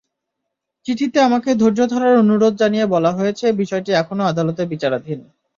[0.85, 5.19] চিঠিতে আমাকে ধৈর্য ধরার অনুরোধ জানিয়ে বলা হয়েছে, বিষয়টি এখনো আদালতে বিচারাধীন।